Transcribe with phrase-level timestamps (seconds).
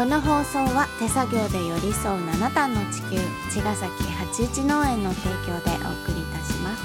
[0.00, 3.18] この放送は手作業で寄り添う七段の地球
[3.50, 6.82] 茅ヶ崎八一農園の提供でお送りいたします。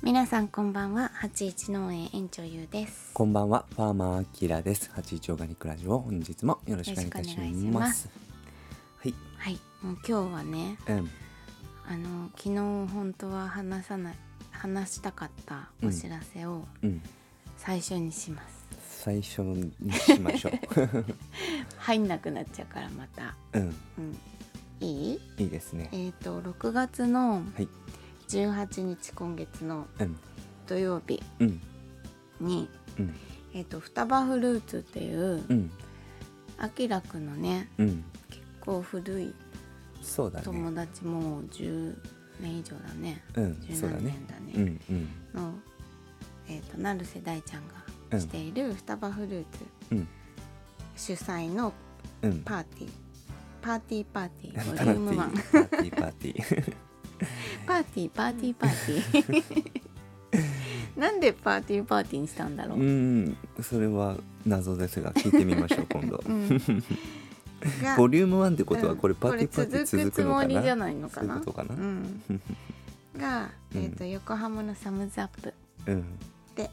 [0.00, 3.10] 皆さんこんばんは八一農園園長ゆうです。
[3.14, 4.92] こんばんは、ファーマーアキラです。
[4.94, 7.60] 八一オーガニックラジオ、本日もよろしくお願いいたしよろしくお願い。
[7.60, 7.80] しま。
[7.80, 8.08] ますす
[8.98, 9.58] はい、はい。
[9.82, 11.10] もう今日はねうん、
[11.84, 12.58] あの昨日
[12.94, 14.14] 本当は話さない
[14.58, 17.02] 話したかったお知らせをうん、
[17.56, 18.66] 最初にします、
[19.04, 20.50] 最初にしましょ
[21.78, 23.58] 入んなくなっちゃうからまた、う。
[23.58, 24.18] うん、うん、
[24.80, 25.20] いい？
[25.38, 25.88] いいですね。
[25.92, 27.68] えっ、と6月のはい、
[28.28, 30.16] 18日今月のうん、
[30.66, 31.60] 土曜日うん、
[32.40, 33.14] に、うん、
[33.54, 35.70] えー、と双葉フルーツっていううん、
[36.58, 39.34] あきらくんのねうん、結構古い
[40.02, 40.44] そうだね。
[40.44, 41.96] 友達もう10
[42.40, 43.22] 年以上だね。
[43.34, 44.16] うん、十そうだね。
[44.28, 44.54] 何年。
[44.54, 44.80] だね。
[44.88, 44.96] うん、
[45.34, 45.54] うん、の、
[46.48, 47.68] えー、と成瀬大ちゃんうん
[48.10, 49.46] がしている双葉フルーツ。
[49.92, 50.08] うん、
[50.96, 51.72] 主催の
[52.22, 52.42] うん。
[52.42, 52.90] パーティー。
[53.60, 54.64] パーティーパーティー。
[54.64, 54.98] ボリパュー。
[54.98, 56.74] ム1ーティー、パーティー、パーティー。
[57.66, 59.88] パーティーパーティーパーティー。
[60.98, 66.20] なんでパーティーパーティーにしたんだろう、うん、それは謎ですが、聞いてみましょう、今度。
[66.26, 66.48] うん。
[66.48, 66.54] が
[67.96, 68.98] ボリューム1ってことは、うん。
[68.98, 70.46] これパーティーパーティー続くのかな？
[70.46, 71.40] これ続くつもりじゃないのかな。
[71.40, 71.74] かな？
[71.74, 72.22] うん、
[73.18, 75.54] が、えーと横浜のサムズアップ
[75.86, 76.04] うん、
[76.54, 76.70] で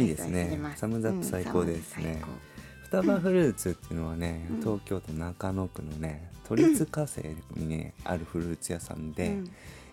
[0.00, 0.58] いいですね。
[0.76, 2.22] サムズアップ最高ですね。
[2.84, 4.60] 双葉フルーツっていうのはね、うん。
[4.60, 7.20] 東京都中野区のね都立火星
[7.54, 9.50] にね、あるフルーツ屋さんで、最高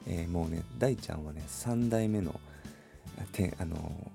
[0.07, 2.39] えーもうね大ちゃんはね3代目の
[3.31, 4.11] てあの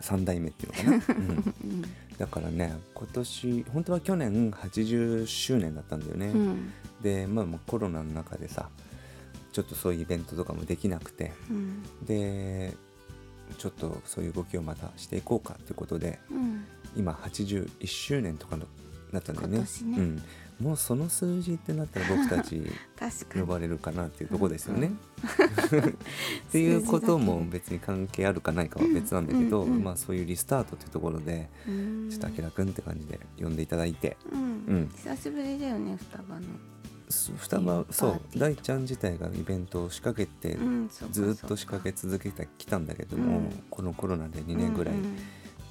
[0.00, 1.82] 3代目っていうのかな、うん、
[2.18, 6.72] だからね今年本当は去年80周年だったんだよね、うん。
[7.02, 8.68] でまあコロナの中でさ
[9.52, 11.32] ちょっとそういうイベントとかもできなくて。
[11.50, 11.82] うん。
[12.06, 12.74] で
[13.56, 16.66] ちょっとそういう動きをまたしていこうかっていうことでうん。
[16.94, 18.66] 今81周年とかの
[19.10, 19.58] なったんだよね。
[19.60, 19.66] ね。
[19.84, 20.22] うん、
[20.60, 22.60] もうその数字ってなったら僕たち
[23.34, 24.92] 呼ばれるかなっていうとこですよね。
[25.72, 25.80] うん。
[25.88, 25.92] っ
[26.50, 32.10] ていうことも別に関係あるかないかは別なんだけど、うんうんまあそういうリスタートっていうところでうん。
[32.10, 34.40] ちょっとあきらくんって感じで呼んでいただいて、うん。
[34.40, 34.44] う
[34.80, 34.88] ん。
[34.96, 36.46] 久しぶりだよね双葉の、
[37.08, 43.62] す双葉そう大ちゃん自体がイベントを仕掛けて、うん、ずーっと仕掛け続けてきたんだけども、うん。
[43.70, 45.17] このコロナで2年ぐらいうんうん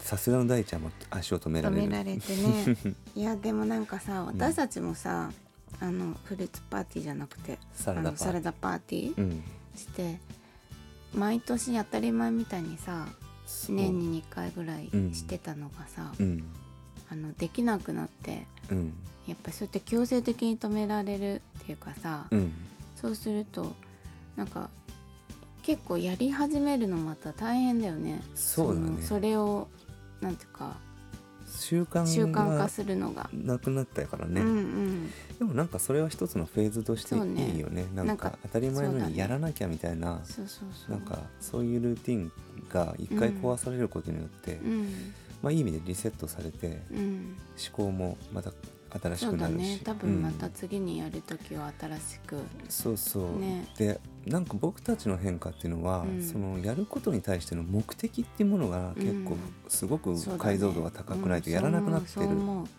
[0.08, 1.88] さすがの大ちゃんも足を止めら止れる。
[1.90, 2.78] められてね。
[3.14, 5.30] いやでもなんかさ私たちもさ、
[5.82, 8.16] あのフルーツパーティーじゃなくてサラダパーティー。
[8.16, 9.44] あのサラダパーティーうん、
[9.76, 10.18] して
[11.14, 13.06] 毎年当たり前みたいにさ
[13.68, 15.14] 年に2回ぐらいうん。
[15.14, 16.44] してたのがさ、うん。
[17.10, 18.94] あのできなくなってうん。
[19.28, 22.54] やっぱそうやって強制的に止められるっていうかさ、うん。
[22.96, 23.76] そうすると
[24.38, 24.70] なんか
[25.64, 28.22] 結構やり始めるのまた大変だよね。
[28.36, 29.02] そうだね。
[29.02, 29.68] のそれを
[30.22, 30.76] なんていうか
[31.50, 33.30] 習慣習慣化がするのが。
[33.34, 35.12] なくなったからね、うんうん。
[35.40, 37.86] でもなんかそれは一つのフェーズとしていいよね。
[37.96, 40.92] ななんんかか当たり前のようにやらなきゃみたいな、そうそうそう。
[40.92, 42.32] なんかそういうルーティン
[42.70, 45.14] が一回壊されることによって、うん。
[45.42, 47.38] まあいい意味でリセットされてうん。
[47.58, 48.52] 思考もまた
[49.02, 49.58] 新しくなるし。
[49.58, 49.82] ね。
[49.86, 50.52] 多分またうん。
[50.54, 53.68] 次にやる時は新しく、そうそう、ね。
[53.78, 56.22] でなんか僕たちの変化っていうのは、うん。
[56.22, 62.32] そのやることに対しての目的っていうものが結構うんすごく解像度が高くないとやらなくなってる、う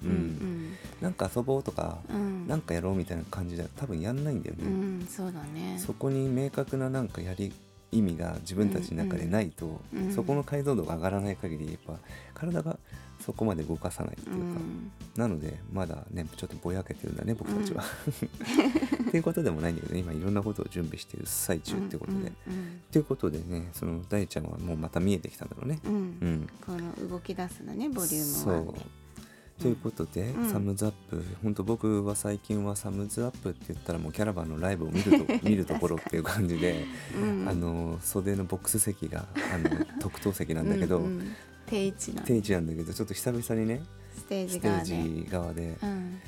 [0.07, 0.77] ん。
[1.01, 2.47] なんか遊ぼうとか、うん。
[2.47, 5.07] なんかやろうみたいな感じでは多分やんないんだよね、うん。
[5.09, 5.79] そうだね。
[5.79, 7.53] そこに明確ななんかやり
[7.91, 11.99] 意味が自分たちの中でないと、うんうんそこの解像度が上がらない限りやっぱ
[12.35, 12.79] 体が
[13.21, 14.93] そこまで動かさないっていううか、ん。
[15.17, 17.83] なのでまだねちょっとぼやけてるんだね僕たちは。
[19.09, 22.19] っていうことでもないんだけどね今いろんなことを準備している最中ってことで。
[22.19, 25.81] うんということでねその大ちゃんはもうまた見えてきたんだろうね。
[25.85, 25.93] うん。
[25.93, 26.01] うん。
[26.01, 28.55] うん、この動き出すのねボリュームそう。
[28.71, 28.81] 1で
[29.61, 30.51] ということで、うん。
[30.51, 31.23] サムズアップ。
[31.43, 36.85] 本当僕は最近はサムズアップって言ったらもうキャラバンのライブを見ると 見るところっていう感じで、
[37.21, 37.49] うん。
[37.49, 41.33] あの袖のボックス席があの 特等席なんだけど、うんうん。
[41.67, 43.83] 定位置な定位置なんだけどちょっと久々にね
[44.17, 44.85] ステージ側で。
[44.85, 46.21] ージ側でうん。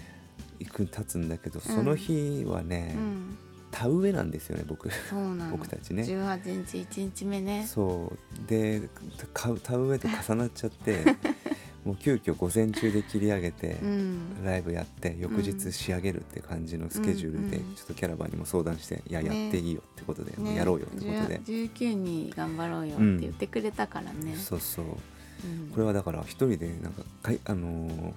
[0.58, 3.38] 行く立つんだけど、その日はね、うん。
[3.70, 4.90] 田植えなんですよね僕。
[4.90, 6.02] そうなの僕たちね。
[6.02, 7.66] 18日1日目ね。
[7.66, 8.48] そう。
[8.48, 8.88] で
[9.32, 11.04] か田植えと重なっちゃって
[11.84, 14.44] もう急遽午前中で切り上げて、うん。
[14.44, 19.44] ライブやって翌日仕上げるって感じのスケジュールで、ちょっとキャラバンにも相談して「いやね。
[19.44, 20.56] やっていいよ」ってことで、ね。
[20.56, 24.36] やろうよってことで、19に頑張ろうよって言ってくれたからね。
[24.36, 24.84] そうそう。
[24.84, 25.70] うん。
[25.70, 28.12] これはだから一人でなんかかいあのー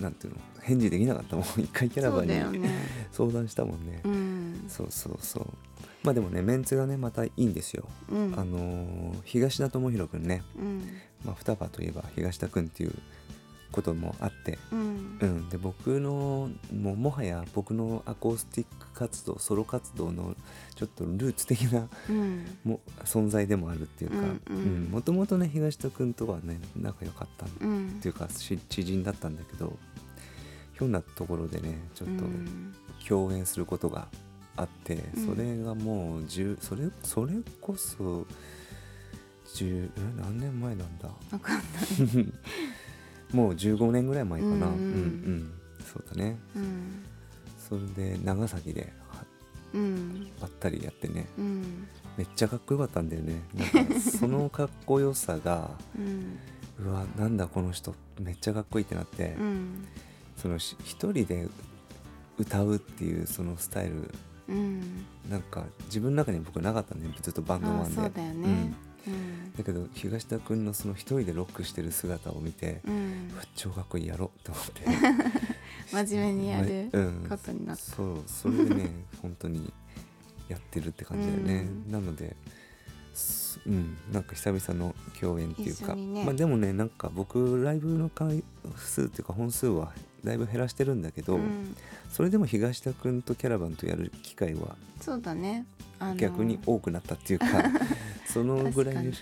[0.00, 1.44] なんていうの返事できなかったもん。
[1.62, 2.68] 一回キャラバンに
[3.12, 4.64] 相談したもんね、うん。
[4.66, 5.46] そうそうそう。
[6.02, 8.34] まあでもねメンツがねまたいいんですよ、うん。
[8.36, 10.88] あのー東田智弘くんね、うん
[11.24, 12.94] まあ、双葉といえば東田くんっていう
[13.72, 15.18] こともあってうん。
[15.20, 20.36] うん、で僕のもうもはや僕のアコースティック活動ソロ活動の
[20.74, 22.58] ちょっとルーツ的なうん。
[22.64, 24.16] も存在でもあるっていうか
[24.90, 27.98] もともとね東田君とはね仲良かったっうん。
[28.00, 29.76] ていうかし知人だったんだけど
[30.78, 32.74] ひょんなところでねちょっとうん。
[33.08, 34.08] 共演することが
[34.56, 38.24] あって、うんそれがもう10それそれこそ
[39.46, 41.08] 10え何年前なんだ？
[41.30, 42.32] わかんない。
[43.32, 44.70] もう15年ぐらい前かな、うんうん。
[44.72, 45.52] うん
[45.84, 46.38] そうだね。
[46.56, 47.04] うん。
[47.68, 47.82] それ
[48.12, 49.24] で長崎では
[49.74, 50.28] うん。
[50.40, 51.26] ばったりやってね。
[51.38, 51.86] うん。
[52.16, 53.42] めっちゃかっこよかったんだよね。
[53.54, 56.38] なんか そのかっこよさがうん。
[56.86, 57.94] うわなんだこの人。
[58.20, 59.84] めっちゃかっこいいってなって、うん。
[60.36, 61.48] そのし一人で
[62.38, 64.10] 歌うっていうそのスタイル。
[64.48, 65.04] うん。
[65.28, 68.00] なんか自分の中に僕なかったんでずっとバンドマンで。
[68.00, 68.72] あそうだよね
[69.06, 69.52] うん。
[69.56, 73.30] だけど東田君のその一人でロックしてる姿を見て、うん。
[73.54, 74.82] 超かっこいいやろうと思って。
[75.92, 77.26] 真面目にやる うん。
[77.28, 77.82] ことになった。
[77.82, 78.90] そうそれでね
[79.20, 79.72] 本当に
[80.48, 81.92] やってるって感じだよね、うん。
[81.92, 82.36] なので
[83.14, 83.96] すうん。
[84.12, 86.24] なんか久々の共演っていうか、ね。
[86.24, 88.42] まあでもねなんか僕ライブの回
[88.76, 89.92] 数っていうか本数は
[90.24, 91.76] だいぶ減らしてるんだけど、うん。
[92.10, 95.66] それでも東田君とキャラバンとやる機会はそうだね
[96.16, 97.46] 逆に多くなったっていうか
[98.26, 99.12] そのぐらいの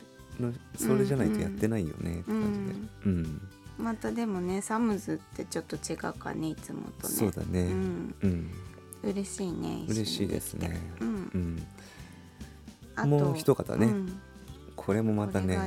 [0.41, 3.11] のそれじゃないとやってないよねって感じで。
[3.11, 3.49] うん、
[3.79, 7.15] またでもねサムズってちょっと違うかねいつもとね。
[7.15, 7.63] そうだね。
[7.63, 8.15] うん。
[8.23, 8.51] うん。
[9.03, 10.81] 嬉しいね嬉しいですね。
[11.01, 11.63] うん。
[13.09, 14.21] もう一方ねうん。
[14.77, 15.59] これもまたね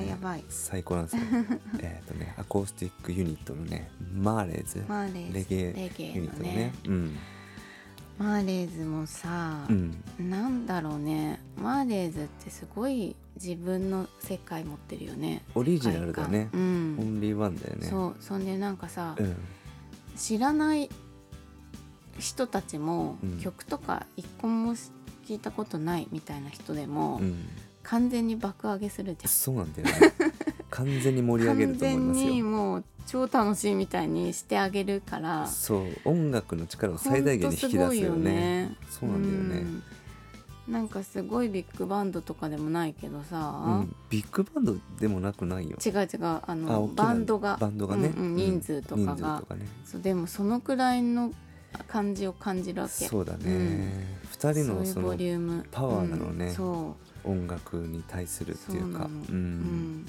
[0.50, 1.22] 最高なんですよ。
[1.80, 5.34] えっとねアコースティックユニットのねマーレーズ、マーレーズ。
[5.34, 6.52] レゲエユニットのね。
[6.52, 6.74] のね。
[6.88, 7.18] うん
[8.18, 10.04] マーレーズもさ、うん。
[10.20, 11.42] なんだろうね。
[11.58, 15.44] マーレーズってすごい自分の世界持ってるよね。
[15.54, 16.50] オリジナルだね。
[16.54, 16.98] うん。
[17.00, 17.88] オンリーワンだよね。
[17.88, 18.16] そう。
[18.22, 19.36] そんでなんかさ、うん。
[20.16, 20.90] 知らない
[22.18, 23.40] 人たちも、うん。
[23.42, 24.76] 曲とか一個も
[25.28, 27.46] 聞いたことないみたいな人でも、うん
[27.86, 29.94] 完全に爆上げするじそうなんだよね
[30.76, 32.46] 完全に盛り上げると思いますよ。
[32.46, 35.48] もう超楽しいみたいにしてあげるから。
[35.48, 38.76] そう音楽の力を最大限に引き出すよね。
[38.90, 39.68] そうなんだよね。
[40.68, 40.74] うん。
[40.74, 45.78] なんかすごいビッグバンドとかでもないけどさ、うん、ビッグバンドでもなくないよ。
[45.86, 46.26] 違う違う。
[46.26, 47.56] ああのバンドが。
[47.58, 49.44] バンドがね、うんうん人数とかが。
[49.56, 49.66] ね。
[49.86, 51.32] そうでもそのくらいの
[51.88, 53.06] 感じを感じるわけ。
[53.06, 53.92] そうだね、うん。
[54.30, 55.66] 二人のそのリューム。
[55.72, 56.48] パワーなのね。
[56.48, 56.54] うん。
[56.54, 59.04] そ音楽に対するっていうか。
[59.04, 60.06] そうん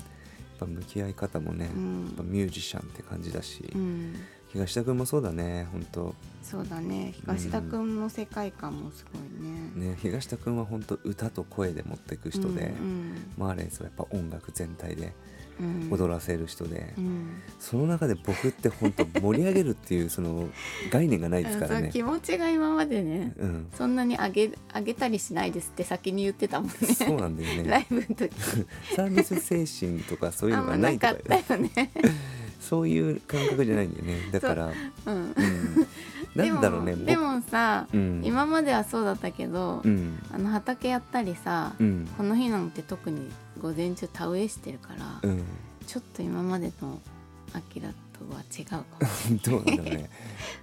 [0.57, 2.17] ぱ向き合い方もね、うん。
[2.25, 4.15] ミュージシャンって感じだし、うん、
[4.53, 6.15] 東田君もそうだね本当。
[6.43, 7.13] そうだね。
[7.21, 9.91] 東田君の世界観もすごいね。
[9.91, 15.13] ね東田君は本当歌と声で持っていく人で、うんマーレーズはやっぱ音楽全体で
[15.61, 15.89] うん。
[15.91, 17.43] 踊らせる人で、うん。
[17.59, 20.49] その中で僕って本当盛り上げるっていう その
[20.91, 21.91] 概念がないですからね。
[21.93, 23.67] 気持ちが今までねうん。
[23.77, 26.75] そんなに上げ上げたりしないですって先に言ってたもんね。
[26.95, 28.31] そうなんだよ ラねイブの時。
[28.95, 31.13] サービス精神とかそういうのがなとか。
[31.13, 31.71] ないかったよね。
[32.61, 34.17] そういう感覚じゃないんだよね。
[34.33, 34.73] だから
[35.07, 35.35] うん、うん、
[36.35, 38.23] なんだろうねでもさ、うん。
[38.25, 40.19] 今まではそうだったけど、うん。
[40.33, 42.09] あの畑やったりさ、うん。
[42.17, 45.43] この日なんて特に午前中田植えしてるから、うん。
[45.87, 47.01] ちょっと今までの
[47.53, 47.95] アキラと
[48.35, 48.85] は違うかも。
[49.45, 50.11] どうなんだろうね。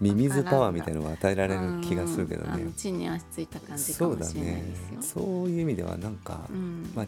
[0.01, 2.63] ミミズパワーみたいなのを与えられる気がするけどね。
[2.63, 5.21] う地に足ついた感じかそうだもしれないねですよ。
[5.23, 6.91] そういう意味ではなんか、うん。
[6.95, 7.07] まあ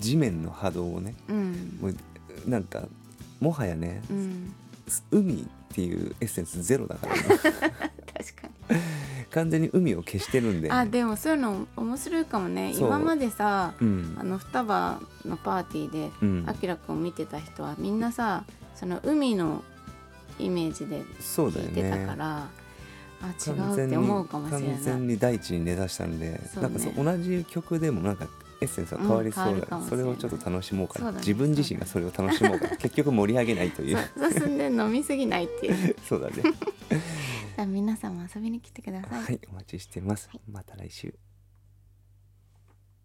[0.00, 1.78] 地面の波動をねうん。
[1.80, 1.94] もう
[2.48, 2.84] なんか
[3.42, 4.54] もはやねうん、
[5.10, 7.50] 海っていうエッセンスゼロだから、ね、 確か
[8.70, 8.80] に。
[9.30, 12.72] 完全に海を消してるんであでもそういうの面白いかもね。
[12.74, 14.16] 今までさうん。
[14.18, 16.44] あの双葉のパーティーでうん。
[16.46, 18.44] あきらくんを見てた人はみんなさ
[18.74, 19.64] その海の
[20.38, 22.48] イメージで聞いてたねから、
[23.22, 24.68] あ違うって思うかもしれない。
[24.68, 26.50] 完全に大地に根ざしたんで、ね。
[26.60, 28.26] なんかそう同じ曲でもなんか
[28.62, 30.04] エッセンスが変わりそうだ、るかもしれない。
[30.04, 31.18] それをちょっと楽しもうかな、ね。
[31.18, 32.76] 自分自身がそれを楽しもうかな。
[32.76, 33.96] 結局盛り上げないという。
[34.16, 35.96] そうそうすんで飲みすぎないっていう。
[36.08, 36.42] そうだね。
[37.66, 39.22] 皆さんも遊びに来てください。
[39.22, 40.30] はいお待ちしてます。
[40.50, 41.14] また来週